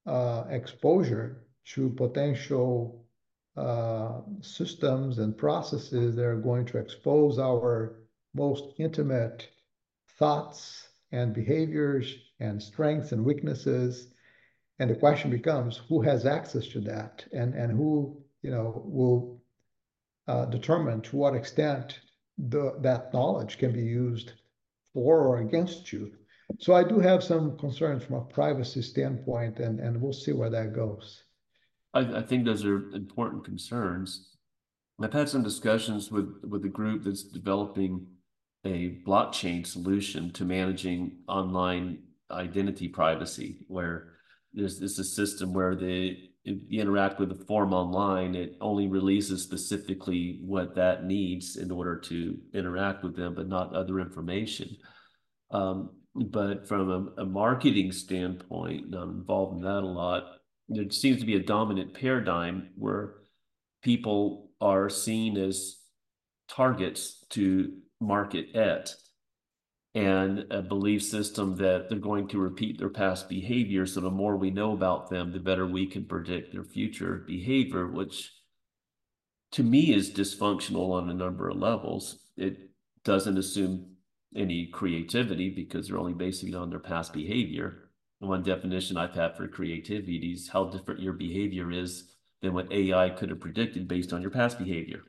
[0.05, 3.05] uh, exposure to potential
[3.57, 7.97] uh, systems and processes that are going to expose our
[8.33, 9.49] most intimate
[10.17, 14.13] thoughts and behaviors and strengths and weaknesses.
[14.79, 19.41] And the question becomes who has access to that and, and who you know will
[20.29, 21.99] uh, determine to what extent
[22.37, 24.33] the, that knowledge can be used
[24.93, 26.11] for or against you.
[26.59, 30.49] So I do have some concerns from a privacy standpoint, and, and we'll see where
[30.51, 31.23] that goes.
[31.93, 34.35] I, I think those are important concerns.
[35.01, 38.07] I've had some discussions with, with the group that's developing
[38.63, 41.99] a blockchain solution to managing online
[42.31, 44.13] identity privacy, where
[44.53, 49.41] there's this a system where the you interact with the form online, it only releases
[49.41, 54.77] specifically what that needs in order to interact with them, but not other information.
[55.49, 60.23] Um, but from a, a, marketing standpoint, and I'm involved in that a lot.
[60.69, 63.15] There seems to be a dominant paradigm where
[63.83, 65.77] people are seen as
[66.47, 68.93] targets to market at
[69.95, 73.85] and a belief system that they're going to repeat their past behavior.
[73.85, 77.87] So the more we know about them, the better we can predict their future behavior,
[77.87, 78.33] which
[79.53, 82.17] to me is dysfunctional on a number of levels.
[82.35, 82.71] It
[83.05, 83.95] doesn't assume
[84.35, 87.89] any creativity because they're only basing it on their past behavior.
[88.19, 93.11] One definition I've had for creativity is how different your behavior is than what AI
[93.11, 95.03] could have predicted based on your past behavior.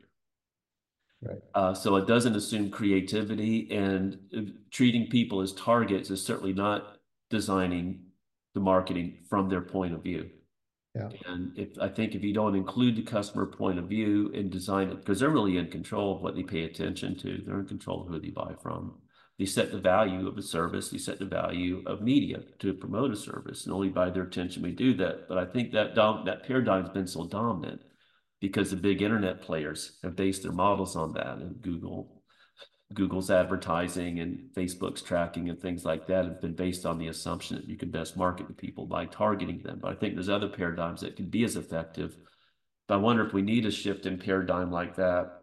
[1.23, 1.39] Right.
[1.55, 6.99] Uh, so it doesn't assume creativity and uh, treating people as targets is certainly not
[7.31, 8.01] designing
[8.55, 10.29] the marketing from their point of view.
[10.95, 11.11] Yeah.
[11.27, 14.89] And if I think if you don't include the customer point of view and design
[14.89, 18.03] it, because they're really in control of what they pay attention to, they're in control
[18.03, 18.99] of who they buy from.
[19.39, 23.11] They set the value of a service, they set the value of media to promote
[23.11, 25.29] a service, and only by their attention we do that.
[25.29, 27.83] But I think that dom- that paradigm's been so dominant
[28.41, 32.17] because the big internet players have based their models on that and Google
[32.95, 37.57] Google's advertising and Facebook's tracking and things like that have been based on the assumption
[37.57, 39.81] that you can best market to people by targeting them.
[39.83, 42.17] But I think there's other paradigms that can be as effective.
[42.87, 45.43] But I wonder if we need a shift in paradigm like that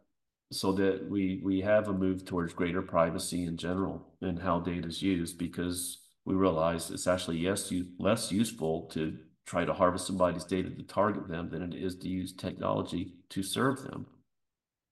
[0.53, 4.87] so that we we have a move towards greater privacy in general and how data
[4.87, 10.45] is used because we realize it's actually yes less useful to try to harvest somebody's
[10.45, 14.05] data to target them than it is to use technology to serve them,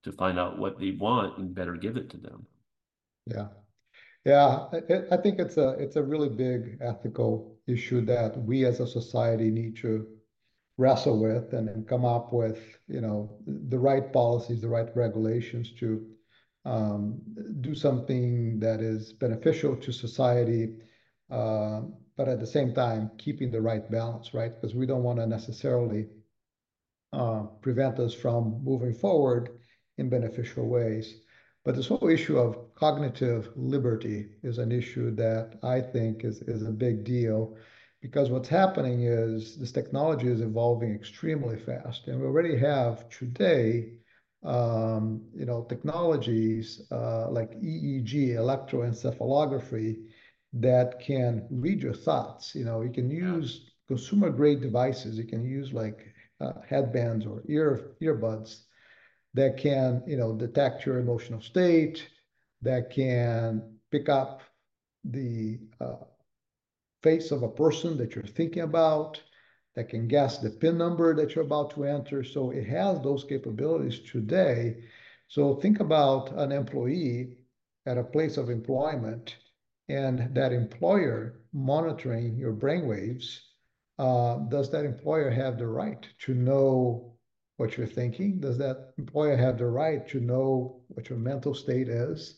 [0.02, 2.46] to find out what they want and better give it to them.
[3.26, 3.48] Yeah.
[4.24, 4.66] Yeah,
[5.10, 9.50] I, think it's a it's a really big ethical issue that we as a society
[9.50, 10.06] need to
[10.78, 15.72] wrestle with and, and come up with, you know, the right policies, the right regulations
[15.80, 16.06] to
[16.64, 17.20] um,
[17.60, 20.74] do something that is beneficial to society,
[21.30, 21.80] uh,
[22.16, 24.52] but at the same time, keeping the right balance, right?
[24.54, 26.06] Because we don't want to necessarily
[27.12, 29.50] uh, prevent us from moving forward
[29.98, 31.20] in beneficial ways.
[31.64, 36.62] But this whole issue of cognitive liberty is an issue that I think is, is
[36.66, 37.56] a big deal
[38.00, 42.08] because what's happening is this technology is evolving extremely fast.
[42.08, 43.92] And we already have today,
[44.42, 50.08] um, you know, technologies uh, like EEG, electroencephalography,
[50.52, 52.54] that can read your thoughts.
[52.54, 55.18] You know, you can use consumer grade devices.
[55.18, 56.06] You can use like
[56.40, 58.62] uh, headbands or ear earbuds
[59.34, 62.08] that can, you know, detect your emotional state,
[62.60, 64.42] that can pick up
[65.04, 66.04] the uh,
[67.02, 69.20] face of a person that you're thinking about,
[69.74, 72.22] that can guess the PIN number that you're about to enter.
[72.22, 74.84] So it has those capabilities today.
[75.28, 77.38] So think about an employee
[77.86, 79.36] at a place of employment
[79.88, 83.38] and that employer monitoring your brainwaves,
[83.98, 87.14] uh, does that employer have the right to know
[87.56, 88.40] what you're thinking?
[88.40, 92.36] Does that employer have the right to know what your mental state is?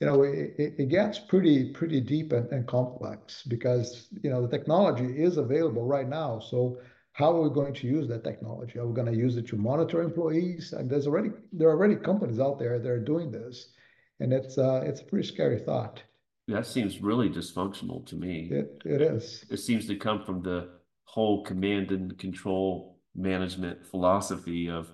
[0.00, 4.56] You know, it, it gets pretty pretty deep and, and complex because you know the
[4.56, 6.38] technology is available right now.
[6.38, 6.78] So
[7.12, 8.78] how are we going to use that technology?
[8.78, 10.72] Are we going to use it to monitor employees?
[10.72, 13.72] And there's already there are already companies out there that are doing this,
[14.20, 16.02] and it's uh, it's a pretty scary thought.
[16.48, 18.48] That seems really dysfunctional to me.
[18.50, 19.44] It, it is.
[19.50, 20.70] It seems to come from the
[21.04, 24.88] whole command and control management philosophy of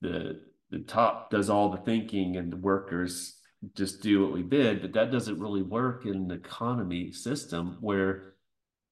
[0.00, 0.40] the
[0.70, 3.40] the top does all the thinking and the workers
[3.74, 8.34] just do what we bid, but that doesn't really work in an economy system where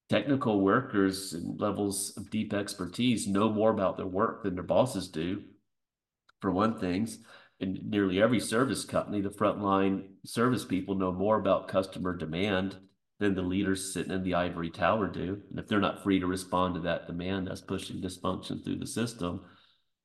[0.09, 5.07] technical workers and levels of deep expertise know more about their work than their bosses
[5.07, 5.43] do,
[6.41, 7.19] for one things.
[7.59, 12.75] In nearly every service company, the frontline service people know more about customer demand
[13.19, 15.41] than the leaders sitting in the ivory tower do.
[15.49, 18.85] And if they're not free to respond to that demand, that's pushing dysfunction through the
[18.85, 19.41] system.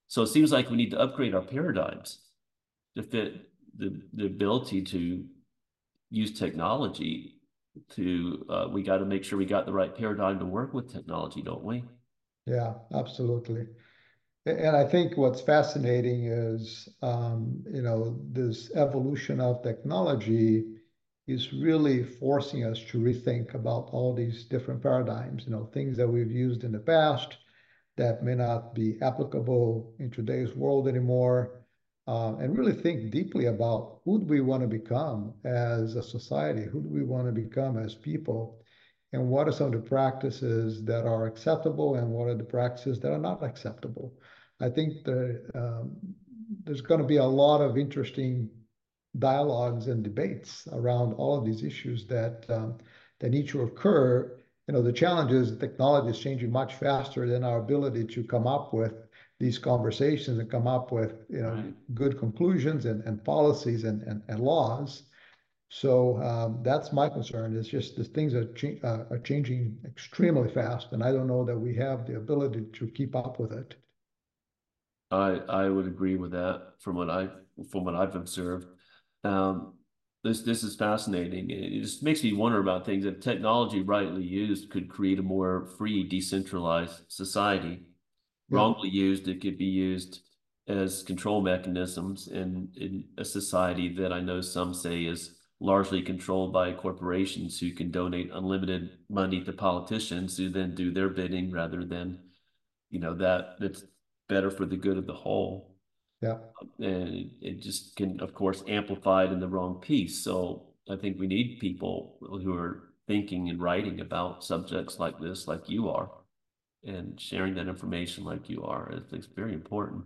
[0.08, 2.20] So it seems like we need to upgrade our paradigms
[2.96, 5.24] to fit the, the ability to
[6.10, 7.36] use technology
[7.90, 10.92] to uh, we got to make sure we got the right paradigm to work with
[10.92, 11.82] technology don't we
[12.44, 13.66] yeah absolutely
[14.46, 20.64] and I think what's fascinating is, um, you know, this evolution of technology
[21.26, 26.08] is really forcing us to rethink about all these different paradigms, you know, things that
[26.08, 27.36] we've used in the past
[27.96, 31.62] that may not be applicable in today's world anymore,
[32.08, 36.64] uh, and really think deeply about who do we want to become as a society?
[36.64, 38.61] Who do we want to become as people?
[39.12, 42.98] And what are some of the practices that are acceptable and what are the practices
[43.00, 44.14] that are not acceptable?
[44.60, 45.96] I think the, um,
[46.64, 48.48] there's going to be a lot of interesting
[49.18, 52.78] dialogues and debates around all of these issues that um,
[53.20, 54.38] that need to occur.
[54.66, 58.46] You know, the challenge is technology is changing much faster than our ability to come
[58.46, 58.94] up with
[59.38, 61.94] these conversations and come up with you know right.
[61.94, 65.02] good conclusions and, and policies and, and, and laws.
[65.74, 67.56] So um, that's my concern.
[67.56, 71.46] It's just the things are, cha- uh, are changing extremely fast, and I don't know
[71.46, 73.74] that we have the ability to keep up with it.
[75.10, 77.30] I I would agree with that from what I
[77.70, 78.66] from what I've observed.
[79.24, 79.78] Um,
[80.22, 81.48] this this is fascinating.
[81.48, 83.06] It just makes me wonder about things.
[83.06, 87.86] If technology rightly used could create a more free, decentralized society.
[88.50, 88.58] Yeah.
[88.58, 90.20] Wrongly used, it could be used
[90.68, 96.52] as control mechanisms in, in a society that I know some say is largely controlled
[96.52, 101.84] by corporations who can donate unlimited money to politicians who then do their bidding rather
[101.84, 102.18] than,
[102.90, 103.84] you know, that that's
[104.28, 105.76] better for the good of the whole.
[106.20, 106.38] Yeah.
[106.78, 110.22] And it just can, of course, amplify it in the wrong piece.
[110.24, 115.46] So I think we need people who are thinking and writing about subjects like this,
[115.46, 116.10] like you are,
[116.84, 118.88] and sharing that information like you are.
[118.90, 120.04] I think it's very important.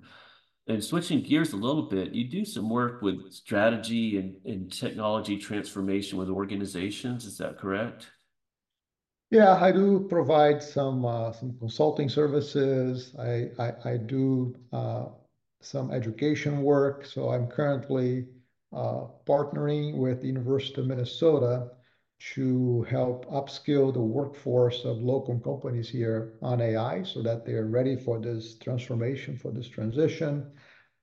[0.69, 5.39] And switching gears a little bit, you do some work with strategy and, and technology
[5.39, 7.25] transformation with organizations.
[7.25, 8.09] Is that correct?
[9.31, 13.15] Yeah, I do provide some uh, some consulting services.
[13.19, 15.07] I I, I do uh,
[15.61, 17.07] some education work.
[17.07, 18.27] So I'm currently
[18.73, 21.71] uh, partnering with the University of Minnesota
[22.35, 27.97] to help upskill the workforce of local companies here on AI so that they're ready
[27.97, 30.51] for this transformation, for this transition.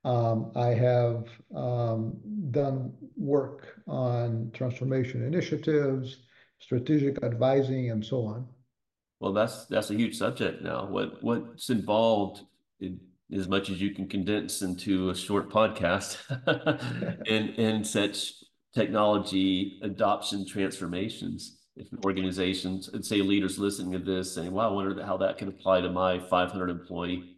[0.04, 2.18] Um, I have um,
[2.50, 6.18] done work on transformation initiatives
[6.64, 8.46] strategic advising, and so on.
[9.20, 10.86] Well, that's that's a huge subject now.
[10.86, 12.42] What what's involved
[12.80, 13.00] in,
[13.32, 16.18] as much as you can condense into a short podcast
[17.26, 18.43] in in such
[18.74, 21.58] technology adoption transformations.
[21.76, 25.48] If organizations and say leaders listening to this saying, "Wow, I wonder how that can
[25.48, 27.36] apply to my 500 employee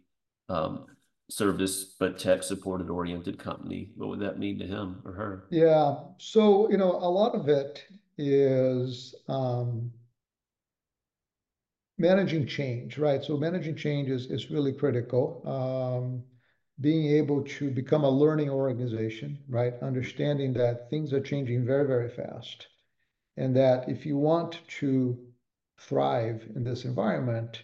[0.49, 0.85] um,
[1.29, 5.47] service but tech supported oriented company," what would that mean to him or her?
[5.49, 7.83] Yeah, so you know, a lot of it
[8.19, 9.91] is um,
[11.97, 13.23] managing change, right?
[13.23, 15.41] So managing change is, is really critical.
[15.45, 16.23] Um,
[16.79, 19.73] being able to become a learning organization, right?
[19.81, 22.67] Understanding that things are changing very, very fast.
[23.35, 25.17] And that if you want to
[25.79, 27.63] thrive in this environment,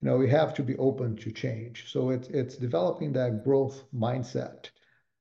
[0.00, 1.92] you know, we have to be open to change.
[1.92, 4.70] So it's it's developing that growth mindset.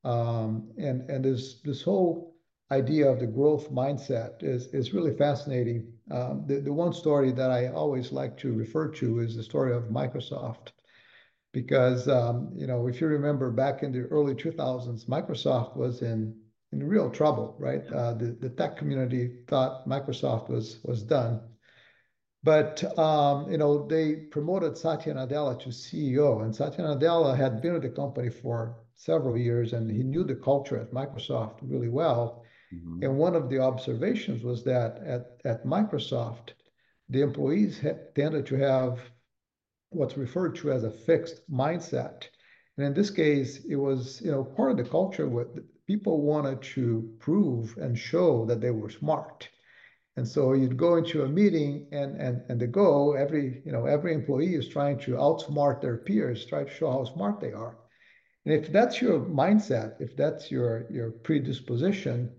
[0.04, 2.36] Um, and and this this whole
[2.72, 5.92] idea of the growth mindset is, is really fascinating.
[6.12, 9.76] Um, the, the one story that I always like to refer to is the story
[9.76, 10.70] of Microsoft.
[11.52, 16.36] Because, um, you know, if you remember back in the early 2000s, Microsoft was in,
[16.72, 17.86] in real trouble, right?
[17.92, 21.42] Uh, the, the tech community thought Microsoft was, was done.
[22.44, 27.74] But, um, you know, they promoted Satya Nadella to CEO, and Satya Nadella had been
[27.74, 32.44] with the company for several years, and he knew the culture at Microsoft really well.
[32.74, 33.04] Mm-hmm.
[33.04, 36.52] And one of the observations was that at, at Microsoft,
[37.10, 39.00] the employees had, tended to have
[39.90, 42.28] what's referred to as a fixed mindset.
[42.78, 45.48] And in this case, it was you know part of the culture where
[45.88, 49.50] people wanted to prove and show that they were smart.
[50.18, 53.86] And so you'd go into a meeting and and and the go every you know
[53.86, 57.78] every employee is trying to outsmart their peers, try to show how smart they are.
[58.46, 62.32] And if that's your mindset, if that's your your predisposition,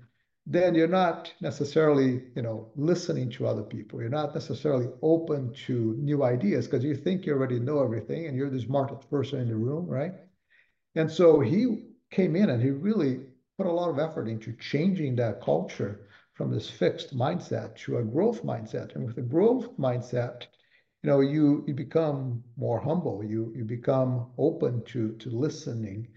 [0.47, 4.01] then you're not necessarily, you know, listening to other people.
[4.01, 8.37] You're not necessarily open to new ideas because you think you already know everything and
[8.37, 10.15] you're the smartest person in the room, right?
[10.95, 13.21] And so he came in and he really
[13.57, 18.05] put a lot of effort into changing that culture from this fixed mindset to a
[18.05, 18.95] growth mindset.
[18.95, 20.47] And with a growth mindset,
[21.03, 23.25] you know, you you become more humble.
[23.25, 26.09] You you become open to to listening.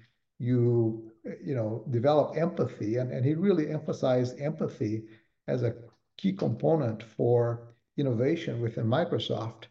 [0.50, 1.12] You
[1.50, 4.96] you know develop empathy, and and he really emphasized empathy
[5.48, 5.76] as a
[6.18, 9.64] key component for innovation within Microsoft.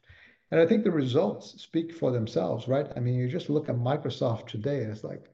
[0.51, 2.87] And I think the results speak for themselves, right?
[2.97, 5.25] I mean, you just look at Microsoft today, and it's like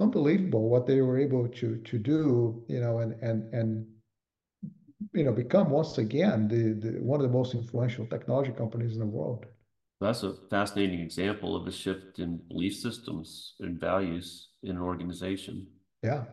[0.00, 3.86] unbelievable what they were able to to do, you know, and and and
[5.12, 9.00] you know become once again the, the one of the most influential technology companies in
[9.00, 9.46] the world.
[10.02, 15.66] That's a fascinating example of a shift in belief systems and values in an organization.
[16.02, 16.24] Yeah.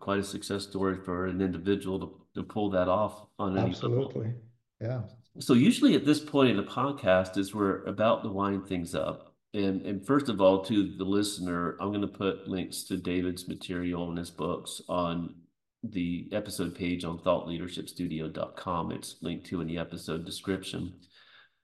[0.00, 4.26] Quite a success story for an individual to, to pull that off on any Absolutely.
[4.26, 4.40] Level.
[4.80, 5.00] Yeah.
[5.38, 9.34] So usually at this point in the podcast is we're about to wind things up.
[9.54, 13.48] And, and first of all, to the listener, I'm going to put links to David's
[13.48, 15.34] material and his books on
[15.82, 18.92] the episode page on thoughtleadershipstudio.com.
[18.92, 20.94] It's linked to in the episode description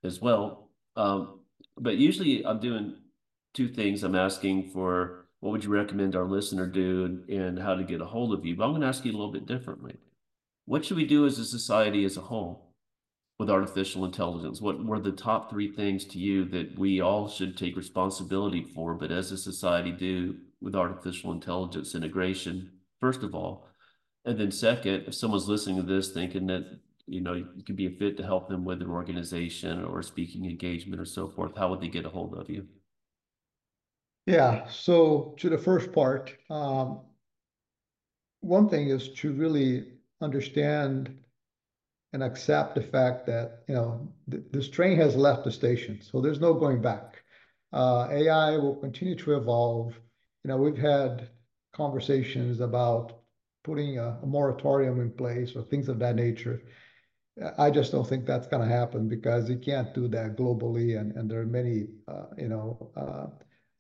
[0.05, 0.71] as well.
[0.97, 1.41] Um,
[1.79, 2.95] but usually I'm doing
[3.55, 4.03] two things.
[4.03, 8.01] I'm asking for what would you recommend our listener do and, and how to get
[8.01, 8.57] a hold of you.
[8.57, 9.97] But I'm going to ask you a little bit differently.
[10.67, 12.73] What should we do as a society as a whole?
[13.43, 14.61] with artificial intelligence?
[14.61, 18.95] What were the top three things to you that we all should take responsibility for,
[18.95, 22.71] but as a society do with artificial intelligence integration,
[23.01, 23.67] first of all?
[24.25, 26.79] And then second, if someone's listening to this thinking that
[27.13, 30.47] you know you could be a fit to help them with an organization or speaking
[30.47, 32.67] engagement or so forth, how would they get a hold of you?
[34.27, 37.01] Yeah, so to the first part, um,
[38.41, 41.17] one thing is to really understand
[42.13, 46.21] and accept the fact that you know th this train has left the station, so
[46.21, 47.23] there's no going back.
[47.73, 49.95] Uh, AI will continue to evolve.
[50.45, 51.31] You know, we've had
[51.73, 53.23] conversations about
[53.65, 56.63] putting a, a moratorium in place or things of that nature.
[57.59, 61.13] I just don't think that's going to happen because you can't do that globally, and,
[61.17, 63.27] and there are many, uh, you know, uh,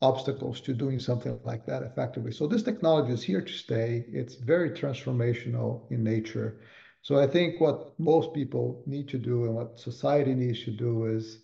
[0.00, 2.32] obstacles to doing something like that effectively.
[2.32, 4.04] So this technology is here to stay.
[4.08, 6.60] It's very transformational in nature.
[7.02, 11.04] So I think what most people need to do and what society needs to do
[11.06, 11.40] is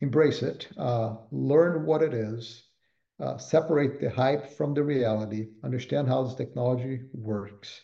[0.00, 2.64] embrace it, uh, learn what it is,
[3.20, 7.82] uh, separate the hype from the reality, understand how this technology works,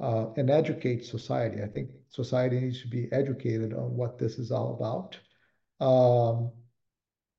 [0.00, 1.62] uh, and educate society.
[1.62, 5.18] I think society needs to be educated on what this is all about.
[5.84, 6.50] Um,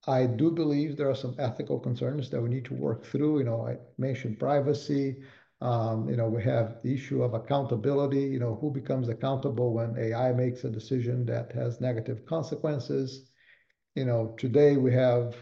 [0.07, 3.39] I do believe there are some ethical concerns that we need to work through.
[3.39, 5.23] You know, I mentioned privacy.
[5.61, 8.21] Um, you know, we have the issue of accountability.
[8.21, 13.31] You know, who becomes accountable when AI makes a decision that has negative consequences?
[13.95, 15.35] You know, today we have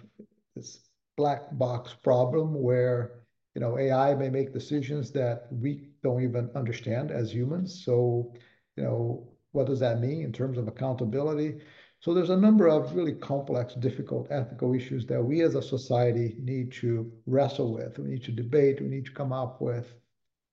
[0.55, 0.79] this
[1.17, 3.22] black box problem where
[3.55, 7.83] you know AI may make decisions that we don't even understand as humans.
[7.85, 8.33] So,
[8.75, 11.61] you know, what does that mean in terms of accountability?
[11.99, 16.35] So there's a number of really complex, difficult ethical issues that we as a society
[16.39, 17.97] need to wrestle with.
[17.97, 18.81] We need to debate.
[18.81, 19.93] We need to come up with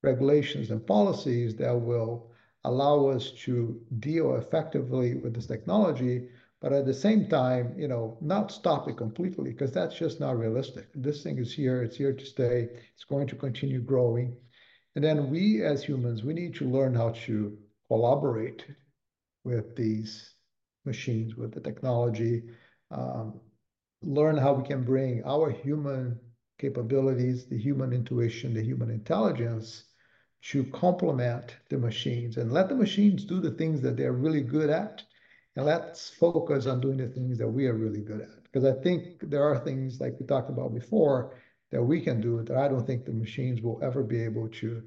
[0.03, 2.31] regulations and policies that will
[2.65, 6.29] allow us to deal effectively with this technology
[6.61, 10.39] but at the same time, you know, not stop it completely because that's just not
[10.39, 10.89] realistic.
[10.95, 14.37] This thing is here, it's here to stay, it's going to continue growing.
[14.95, 17.57] And then we as humans, we need to learn how to
[17.89, 18.67] collaborate
[19.45, 20.35] with these
[20.85, 22.43] machines, with the technology,
[22.91, 23.41] um,
[24.03, 26.19] learn how we can bring our human
[26.59, 29.85] capabilities, the human intuition, the human intelligence
[30.43, 34.71] to complement the machines and let the machines do the things that they're really good
[34.71, 35.03] at
[35.65, 38.43] let's focus on doing the things that we are really good at.
[38.45, 41.37] Because I think there are things like we talked about before
[41.71, 44.83] that we can do that I don't think the machines will ever be able to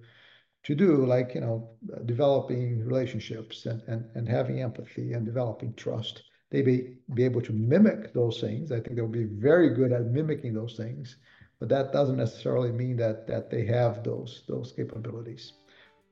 [0.64, 1.70] to do, like you know,
[2.06, 6.24] developing relationships and and, and having empathy and developing trust.
[6.52, 8.72] They be be able to mimic those things.
[8.72, 11.18] I think they'll be very good at mimicking those things,
[11.60, 15.54] but that doesn't necessarily mean that that they have those those capabilities.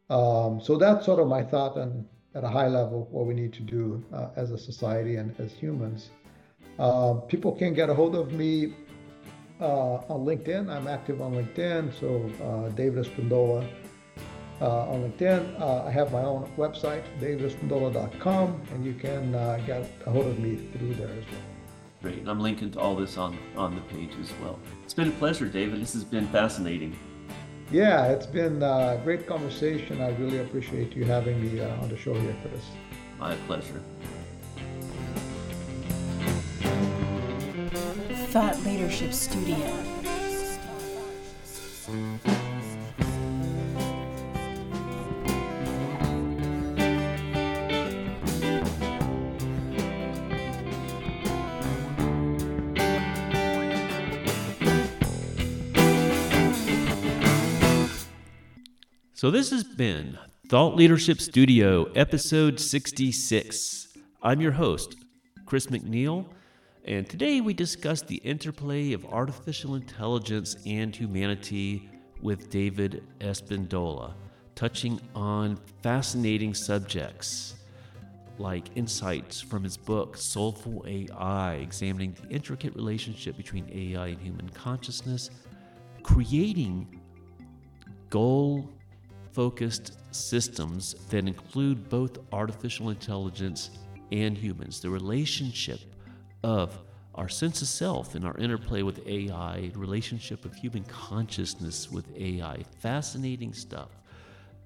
[0.10, 2.06] Um, so that's sort of my thought on
[2.36, 5.52] at a high level what we need to do uh, as a society and as
[5.52, 6.10] humans.
[6.80, 8.74] Uh, people can get a hold of me
[9.60, 10.70] uh, on LinkedIn.
[10.70, 13.68] I'm active on LinkedIn, so uh, David Espindola
[14.62, 15.60] uh, on LinkedIn.
[15.60, 19.32] Uh, I have my own website, davidespindola.com, and you can
[19.66, 21.42] get a hold of me through there as well.
[22.02, 22.28] Great.
[22.28, 24.58] I'm linking to all this on, on the page as well.
[24.84, 25.80] It's been a pleasure, David.
[25.80, 26.98] This has been fascinating.
[27.72, 30.02] Yeah, it's been a great conversation.
[30.02, 32.66] I really appreciate you having me uh, on the show here, Chris.
[33.18, 33.82] My pleasure.
[38.32, 39.58] Thought Leadership Studio.
[59.22, 60.18] So, this has been
[60.48, 63.96] Thought Leadership Studio, episode 66.
[64.24, 64.96] I'm your host,
[65.46, 66.26] Chris McNeil,
[66.86, 71.88] and today we discuss the interplay of artificial intelligence and humanity
[72.24, 74.16] with David Espindola,
[74.56, 77.58] touching on fascinating subjects
[78.40, 84.50] like insights from his book Soulful AI, examining the intricate relationship between AI and human
[84.50, 85.30] consciousness,
[86.02, 87.00] creating
[88.10, 88.68] goal
[89.34, 93.72] focused systems that include both artificial intelligence
[94.12, 95.80] and humans, the relationship
[96.44, 96.78] of
[97.16, 102.64] our sense of self and our interplay with AI, relationship of human consciousness with AI.
[102.80, 103.90] Fascinating stuff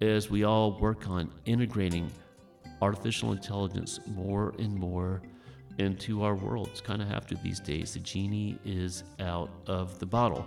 [0.02, 2.12] as we all work on integrating
[2.82, 5.22] artificial intelligence more and more
[5.78, 6.82] into our worlds.
[6.82, 7.94] Kind of have to these days.
[7.94, 10.46] The genie is out of the bottle.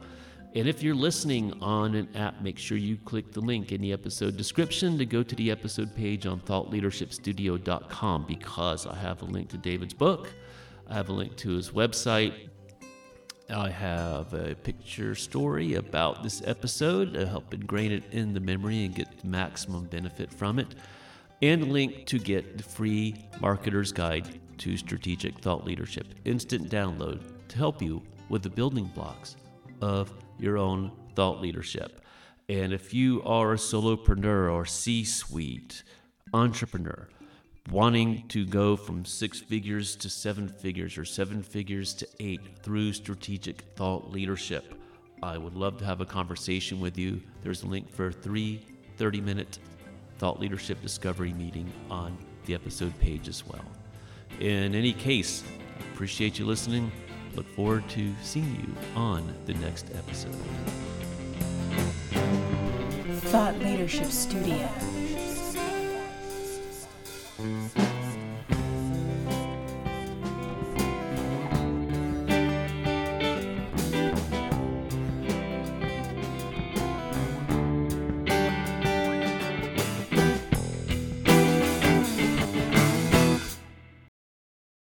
[0.55, 3.92] And if you're listening on an app, make sure you click the link in the
[3.92, 9.51] episode description to go to the episode page on thoughtleadershipstudio.com because I have a link
[9.51, 10.32] to David's book.
[10.88, 12.49] I have a link to his website.
[13.51, 18.84] I have a picture story about this episode to help ingrain it in the memory
[18.84, 20.74] and get maximum benefit from it
[21.42, 27.20] and a link to get the free Marketer's Guide to Strategic Thought Leadership instant download
[27.49, 29.36] to help you with the building blocks
[29.80, 32.01] of your own thought leadership.
[32.49, 35.82] And if you are a solopreneur or C suite
[36.32, 37.09] entrepreneur,
[37.70, 42.93] wanting to go from six figures to seven figures or seven figures to eight through
[42.95, 44.74] strategic thought leadership,
[45.22, 47.20] I would love to have a conversation with you.
[47.43, 48.62] There's a link for three
[48.97, 49.59] 30 minute
[50.18, 52.16] thought leadership discovery meeting on
[52.47, 53.64] the episode page as well.
[54.41, 55.43] In any case,
[55.93, 56.91] appreciate you listening.
[57.39, 60.34] Look forward to seeing you on the next episode.
[63.30, 64.68] Thought Leadership Studio.